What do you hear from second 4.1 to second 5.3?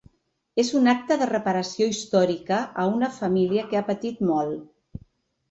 molt.